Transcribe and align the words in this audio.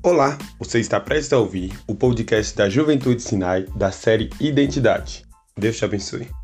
Olá, 0.00 0.38
você 0.60 0.78
está 0.78 1.00
prestes 1.00 1.32
a 1.32 1.38
ouvir 1.38 1.72
o 1.88 1.94
podcast 1.94 2.56
da 2.56 2.68
Juventude 2.68 3.20
Sinai 3.20 3.64
da 3.74 3.90
série 3.90 4.30
Identidade. 4.40 5.24
Deus 5.56 5.76
te 5.76 5.84
abençoe. 5.84 6.37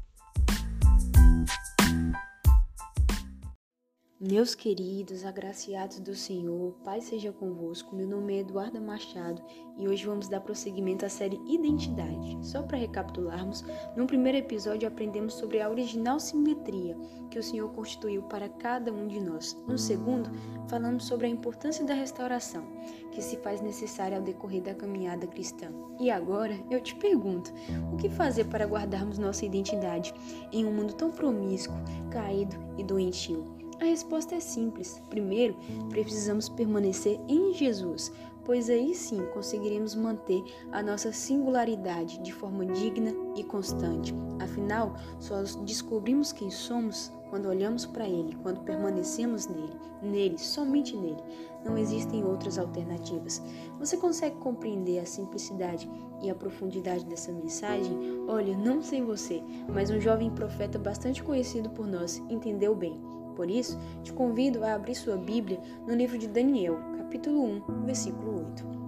Meus 4.26 4.54
queridos, 4.54 5.22
agraciados 5.22 5.98
do 5.98 6.14
Senhor, 6.14 6.72
Pai 6.82 7.02
seja 7.02 7.30
convosco. 7.30 7.94
Meu 7.94 8.08
nome 8.08 8.34
é 8.34 8.38
Eduarda 8.38 8.80
Machado 8.80 9.42
e 9.76 9.86
hoje 9.86 10.06
vamos 10.06 10.28
dar 10.28 10.40
prosseguimento 10.40 11.04
à 11.04 11.10
série 11.10 11.38
Identidade. 11.46 12.38
Só 12.40 12.62
para 12.62 12.78
recapitularmos, 12.78 13.62
no 13.94 14.06
primeiro 14.06 14.38
episódio 14.38 14.88
aprendemos 14.88 15.34
sobre 15.34 15.60
a 15.60 15.68
original 15.68 16.18
simetria 16.18 16.96
que 17.30 17.38
o 17.38 17.42
Senhor 17.42 17.68
constituiu 17.74 18.22
para 18.22 18.48
cada 18.48 18.90
um 18.90 19.06
de 19.06 19.20
nós. 19.20 19.62
No 19.68 19.76
segundo, 19.76 20.30
falamos 20.68 21.04
sobre 21.04 21.26
a 21.26 21.30
importância 21.30 21.84
da 21.84 21.92
restauração, 21.92 22.66
que 23.12 23.20
se 23.20 23.36
faz 23.36 23.60
necessária 23.60 24.16
ao 24.16 24.24
decorrer 24.24 24.62
da 24.62 24.74
caminhada 24.74 25.26
cristã. 25.26 25.70
E 26.00 26.10
agora 26.10 26.58
eu 26.70 26.80
te 26.80 26.94
pergunto: 26.94 27.52
o 27.92 27.98
que 27.98 28.08
fazer 28.08 28.46
para 28.46 28.64
guardarmos 28.64 29.18
nossa 29.18 29.44
identidade 29.44 30.14
em 30.50 30.64
um 30.64 30.72
mundo 30.72 30.94
tão 30.94 31.10
promíscuo, 31.10 31.76
caído 32.10 32.56
e 32.78 32.82
doentio? 32.82 33.53
A 33.80 33.84
resposta 33.84 34.34
é 34.34 34.40
simples. 34.40 35.02
Primeiro, 35.10 35.56
precisamos 35.90 36.48
permanecer 36.48 37.20
em 37.28 37.52
Jesus, 37.52 38.12
pois 38.44 38.68
aí 38.70 38.94
sim 38.94 39.24
conseguiremos 39.32 39.94
manter 39.94 40.42
a 40.70 40.82
nossa 40.82 41.12
singularidade 41.12 42.18
de 42.22 42.32
forma 42.32 42.66
digna 42.66 43.12
e 43.36 43.42
constante. 43.42 44.14
Afinal, 44.40 44.94
só 45.18 45.42
descobrimos 45.64 46.32
quem 46.32 46.50
somos 46.50 47.12
quando 47.30 47.48
olhamos 47.48 47.84
para 47.84 48.08
Ele, 48.08 48.36
quando 48.42 48.60
permanecemos 48.60 49.48
nele, 49.48 49.74
nele, 50.00 50.38
somente 50.38 50.96
nele. 50.96 51.22
Não 51.64 51.76
existem 51.76 52.22
outras 52.22 52.58
alternativas. 52.58 53.42
Você 53.80 53.96
consegue 53.96 54.36
compreender 54.36 55.00
a 55.00 55.06
simplicidade 55.06 55.90
e 56.22 56.30
a 56.30 56.34
profundidade 56.34 57.04
dessa 57.06 57.32
mensagem? 57.32 57.98
Olha, 58.28 58.56
não 58.56 58.82
sei 58.82 59.02
você, 59.02 59.42
mas 59.72 59.90
um 59.90 60.00
jovem 60.00 60.30
profeta 60.30 60.78
bastante 60.78 61.24
conhecido 61.24 61.70
por 61.70 61.86
nós 61.86 62.22
entendeu 62.28 62.74
bem. 62.74 63.00
Por 63.34 63.50
isso, 63.50 63.78
te 64.02 64.12
convido 64.12 64.64
a 64.64 64.74
abrir 64.74 64.94
sua 64.94 65.16
Bíblia 65.16 65.60
no 65.86 65.94
livro 65.94 66.18
de 66.18 66.28
Daniel, 66.28 66.78
capítulo 66.98 67.44
1, 67.44 67.84
versículo 67.84 68.38
8. 68.46 68.84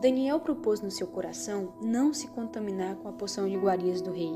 Daniel 0.00 0.40
propôs 0.40 0.80
no 0.80 0.90
seu 0.90 1.06
coração 1.06 1.74
não 1.82 2.14
se 2.14 2.26
contaminar 2.28 2.96
com 2.96 3.08
a 3.08 3.12
poção 3.12 3.46
de 3.46 3.54
iguarias 3.54 4.00
do 4.00 4.10
rei, 4.10 4.32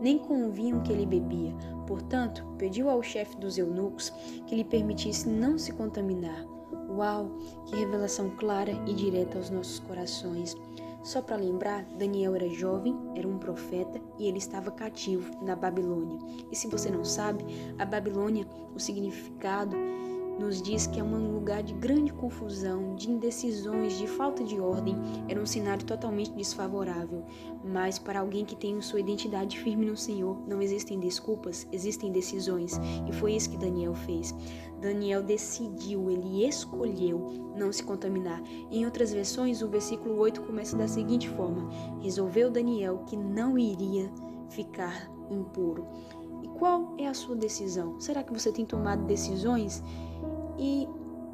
nem 0.00 0.16
com 0.16 0.46
o 0.46 0.52
vinho 0.52 0.80
que 0.82 0.92
ele 0.92 1.04
bebia. 1.04 1.52
Portanto, 1.88 2.46
pediu 2.56 2.88
ao 2.88 3.02
chefe 3.02 3.36
dos 3.36 3.58
eunucos 3.58 4.10
que 4.46 4.54
lhe 4.54 4.62
permitisse 4.62 5.28
não 5.28 5.58
se 5.58 5.72
contaminar. 5.72 6.46
Uau, 6.88 7.30
que 7.66 7.74
revelação 7.74 8.30
clara 8.30 8.72
e 8.86 8.94
direta 8.94 9.38
aos 9.38 9.50
nossos 9.50 9.80
corações. 9.80 10.56
Só 11.02 11.22
para 11.22 11.36
lembrar, 11.36 11.84
Daniel 11.96 12.34
era 12.34 12.48
jovem, 12.48 12.96
era 13.14 13.26
um 13.26 13.38
profeta 13.38 14.00
e 14.18 14.26
ele 14.26 14.38
estava 14.38 14.70
cativo 14.70 15.44
na 15.44 15.54
Babilônia. 15.54 16.18
E 16.50 16.56
se 16.56 16.68
você 16.68 16.90
não 16.90 17.04
sabe, 17.04 17.44
a 17.78 17.84
Babilônia, 17.84 18.46
o 18.74 18.80
significado 18.80 19.76
nos 20.38 20.62
diz 20.62 20.86
que 20.86 21.00
é 21.00 21.02
um 21.02 21.32
lugar 21.32 21.62
de 21.62 21.74
grande 21.74 22.12
confusão, 22.12 22.94
de 22.94 23.10
indecisões, 23.10 23.98
de 23.98 24.06
falta 24.06 24.44
de 24.44 24.60
ordem. 24.60 24.96
Era 25.28 25.40
um 25.40 25.46
cenário 25.46 25.84
totalmente 25.84 26.32
desfavorável. 26.32 27.24
Mas 27.64 27.98
para 27.98 28.20
alguém 28.20 28.44
que 28.44 28.56
tem 28.56 28.80
sua 28.80 29.00
identidade 29.00 29.58
firme 29.58 29.84
no 29.84 29.96
Senhor, 29.96 30.40
não 30.46 30.62
existem 30.62 30.98
desculpas, 31.00 31.66
existem 31.72 32.12
decisões. 32.12 32.78
E 33.08 33.12
foi 33.12 33.34
isso 33.34 33.50
que 33.50 33.58
Daniel 33.58 33.94
fez. 33.94 34.34
Daniel 34.80 35.22
decidiu, 35.22 36.10
ele 36.10 36.46
escolheu 36.46 37.48
não 37.56 37.72
se 37.72 37.82
contaminar. 37.82 38.40
Em 38.70 38.84
outras 38.84 39.12
versões, 39.12 39.60
o 39.60 39.68
versículo 39.68 40.16
8 40.18 40.42
começa 40.42 40.76
da 40.76 40.86
seguinte 40.86 41.28
forma: 41.28 41.68
Resolveu 42.00 42.50
Daniel 42.50 42.98
que 43.06 43.16
não 43.16 43.58
iria 43.58 44.10
ficar 44.48 45.10
impuro. 45.30 45.86
E 46.42 46.48
qual 46.48 46.94
é 46.98 47.06
a 47.06 47.14
sua 47.14 47.36
decisão? 47.36 48.00
Será 48.00 48.22
que 48.22 48.32
você 48.32 48.52
tem 48.52 48.64
tomado 48.64 49.04
decisões 49.04 49.82
e 50.58 50.88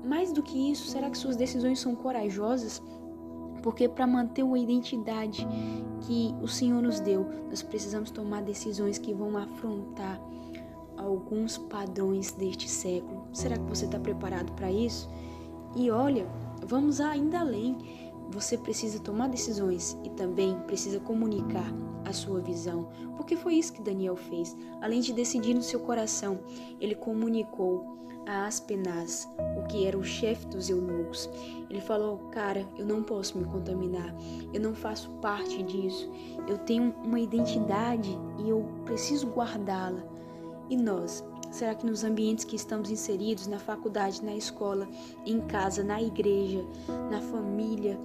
mais 0.05 0.33
do 0.33 0.43
que 0.43 0.71
isso, 0.71 0.87
será 0.89 1.09
que 1.09 1.17
suas 1.17 1.37
decisões 1.37 1.81
são 1.81 1.95
corajosas? 1.95 2.83
Porque 3.63 3.89
para 3.89 4.07
manter 4.07 4.43
uma 4.43 4.59
identidade 4.59 5.47
que 6.03 6.35
o 6.43 6.47
Senhor 6.47 6.83
nos 6.83 7.01
deu, 7.01 7.27
nós 7.49 7.63
precisamos 7.63 8.11
tomar 8.11 8.43
decisões 8.43 8.99
que 8.99 9.15
vão 9.15 9.37
afrontar 9.39 10.21
alguns 10.99 11.57
padrões 11.57 12.33
deste 12.33 12.69
século. 12.69 13.27
Será 13.33 13.57
que 13.57 13.65
você 13.65 13.87
está 13.87 13.99
preparado 13.99 14.53
para 14.53 14.71
isso? 14.71 15.09
E 15.75 15.91
olha, 15.91 16.27
vamos 16.67 17.01
ainda 17.01 17.41
além. 17.41 17.79
Você 18.35 18.59
precisa 18.59 18.99
tomar 18.99 19.29
decisões 19.29 19.97
e 20.03 20.11
também 20.11 20.59
precisa 20.67 20.99
comunicar 20.99 21.73
a 22.05 22.13
sua 22.13 22.41
visão, 22.41 22.89
porque 23.17 23.37
foi 23.37 23.55
isso 23.55 23.73
que 23.73 23.81
Daniel 23.81 24.17
fez. 24.17 24.57
Além 24.83 25.01
de 25.01 25.13
decidir 25.13 25.55
no 25.55 25.63
seu 25.63 25.79
coração, 25.79 26.41
ele 26.81 26.97
comunicou 26.97 27.95
a 28.27 28.47
Aspenaz, 28.47 29.29
o 29.57 29.69
que 29.69 29.87
era 29.87 29.97
o 29.97 30.03
chefe 30.03 30.47
dos 30.47 30.69
eunucos. 30.69 31.31
Ele 31.71 31.81
falou: 31.81 32.19
Cara, 32.33 32.69
eu 32.77 32.85
não 32.85 33.05
posso 33.05 33.39
me 33.39 33.45
contaminar, 33.45 34.13
eu 34.53 34.61
não 34.61 34.75
faço 34.75 35.11
parte 35.23 35.63
disso, 35.63 36.11
eu 36.49 36.59
tenho 36.59 36.93
uma 37.05 37.21
identidade 37.21 38.19
e 38.45 38.49
eu 38.49 38.67
preciso 38.85 39.29
guardá-la. 39.29 40.03
E 40.69 40.77
nós? 40.77 41.23
Será 41.55 41.73
que 41.73 41.87
nos 41.87 42.03
ambientes 42.03 42.45
que 42.45 42.57
estamos 42.57 42.91
inseridos, 42.91 43.47
na 43.47 43.61
faculdade, 43.61 44.25
na 44.25 44.35
escola, 44.35 44.89
em 45.25 45.41
casa, 45.43 45.85
na 45.85 46.03
igreja, 46.03 46.67
na 47.09 47.21
família, 47.21 47.97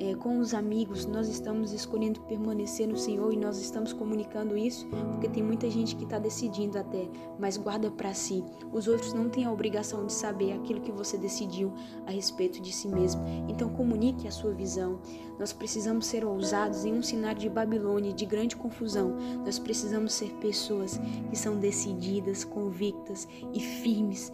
é, 0.00 0.14
com 0.14 0.38
os 0.38 0.54
amigos, 0.54 1.06
nós 1.06 1.28
estamos 1.28 1.72
escolhendo 1.72 2.20
permanecer 2.20 2.86
no 2.86 2.96
Senhor 2.96 3.32
e 3.32 3.36
nós 3.36 3.60
estamos 3.60 3.92
comunicando 3.92 4.56
isso, 4.56 4.86
porque 4.86 5.28
tem 5.28 5.42
muita 5.42 5.68
gente 5.68 5.96
que 5.96 6.04
está 6.04 6.18
decidindo 6.18 6.78
até, 6.78 7.08
mas 7.38 7.56
guarda 7.56 7.90
para 7.90 8.14
si. 8.14 8.44
Os 8.72 8.86
outros 8.86 9.12
não 9.12 9.28
têm 9.28 9.44
a 9.44 9.52
obrigação 9.52 10.06
de 10.06 10.12
saber 10.12 10.52
aquilo 10.52 10.80
que 10.80 10.92
você 10.92 11.18
decidiu 11.18 11.72
a 12.06 12.12
respeito 12.12 12.60
de 12.60 12.72
si 12.72 12.86
mesmo. 12.86 13.22
Então 13.48 13.68
comunique 13.70 14.28
a 14.28 14.30
sua 14.30 14.52
visão. 14.52 15.00
Nós 15.38 15.52
precisamos 15.52 16.06
ser 16.06 16.24
ousados 16.24 16.84
em 16.84 16.92
um 16.92 17.02
cenário 17.02 17.40
de 17.40 17.48
Babilônia, 17.48 18.12
de 18.12 18.24
grande 18.24 18.56
confusão. 18.56 19.16
Nós 19.44 19.58
precisamos 19.58 20.12
ser 20.12 20.30
pessoas 20.34 21.00
que 21.28 21.36
são 21.36 21.56
decididas, 21.56 22.44
convictas 22.44 23.26
e 23.52 23.60
firmes, 23.60 24.32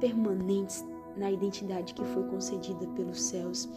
permanentes 0.00 0.84
na 1.16 1.30
identidade 1.30 1.94
que 1.94 2.04
foi 2.04 2.24
concedida 2.24 2.86
pelos 2.88 3.20
céus. 3.20 3.68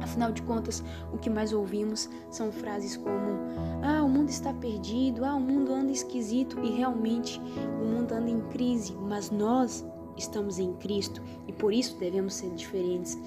Afinal 0.00 0.32
de 0.32 0.42
contas, 0.42 0.82
o 1.12 1.18
que 1.18 1.30
mais 1.30 1.52
ouvimos 1.52 2.08
são 2.30 2.50
frases 2.50 2.96
como: 2.96 3.38
Ah, 3.82 4.02
o 4.02 4.08
mundo 4.08 4.30
está 4.30 4.52
perdido, 4.52 5.24
ah, 5.24 5.34
o 5.34 5.40
mundo 5.40 5.72
anda 5.72 5.92
esquisito 5.92 6.58
e 6.62 6.70
realmente 6.70 7.40
o 7.80 7.84
mundo 7.84 8.12
anda 8.12 8.30
em 8.30 8.40
crise, 8.48 8.94
mas 8.94 9.30
nós 9.30 9.84
estamos 10.16 10.58
em 10.58 10.72
Cristo 10.74 11.22
e 11.46 11.52
por 11.52 11.72
isso 11.72 11.96
devemos 11.98 12.34
ser 12.34 12.50
diferentes. 12.50 13.18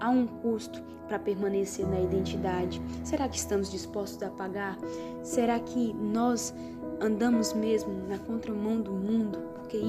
Há 0.00 0.10
um 0.10 0.26
custo 0.26 0.82
para 1.08 1.18
permanecer 1.18 1.86
na 1.88 2.00
identidade. 2.00 2.80
Será 3.02 3.28
que 3.28 3.36
estamos 3.36 3.70
dispostos 3.70 4.22
a 4.22 4.30
pagar? 4.30 4.78
Será 5.22 5.58
que 5.58 5.92
nós 5.94 6.54
andamos 7.00 7.54
mesmo 7.54 7.92
na 8.06 8.18
contramão 8.18 8.80
do 8.80 8.92
mundo? 8.92 9.07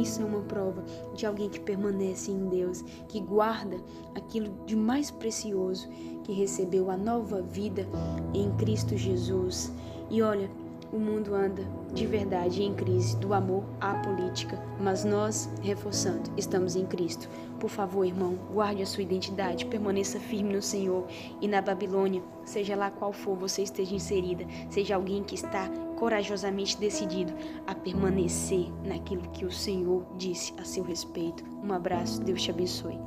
Isso 0.02 0.22
é 0.22 0.26
uma 0.26 0.42
prova 0.42 0.84
de 1.14 1.26
alguém 1.26 1.50
que 1.50 1.60
permanece 1.60 2.32
em 2.32 2.48
Deus, 2.48 2.84
que 3.08 3.20
guarda 3.20 3.78
aquilo 4.16 4.54
de 4.66 4.76
mais 4.76 5.12
precioso, 5.12 5.88
que 6.24 6.34
recebeu 6.34 6.90
a 6.90 6.98
nova 6.98 7.42
vida 7.42 7.88
em 8.34 8.52
Cristo 8.58 8.98
Jesus. 8.98 9.72
E 10.10 10.22
olha, 10.22 10.50
o 10.92 10.98
mundo 10.98 11.36
anda 11.36 11.64
de 11.94 12.06
verdade 12.06 12.64
em 12.64 12.74
crise, 12.74 13.16
do 13.18 13.34
amor 13.34 13.64
à 13.80 13.94
política, 13.96 14.60
mas 14.80 15.04
nós, 15.04 15.50
reforçando, 15.62 16.31
estamos 16.36 16.75
em 16.75 16.86
Cristo. 16.86 17.30
Por 17.60 17.69
favor, 17.69 18.06
irmão, 18.06 18.36
guarde 18.51 18.81
a 18.81 18.86
sua 18.86 19.04
identidade, 19.04 19.66
permaneça 19.66 20.19
firme 20.19 20.54
no 20.54 20.62
Senhor 20.62 21.06
e 21.42 21.48
na 21.48 21.62
Babilônia, 21.62 22.24
seja 22.44 22.75
lá 22.75 22.90
qual 22.90 23.13
for 23.13 23.36
você 23.36 23.63
esteja 23.63 23.94
inserida, 23.94 24.46
seja 24.69 24.96
alguém 24.96 25.24
que 25.24 25.36
está 25.36 25.69
corajosamente 26.00 26.78
decidido 26.78 27.34
a 27.68 27.75
permanecer 27.75 28.72
naquilo 28.86 29.30
que 29.31 29.46
o 29.46 29.51
Senhor 29.51 30.06
disse 30.18 30.54
a 30.57 30.63
seu 30.63 30.84
respeito. 30.84 31.44
Um 31.62 31.74
abraço, 31.74 32.22
Deus 32.22 32.42
te 32.42 32.50
abençoe. 32.50 32.98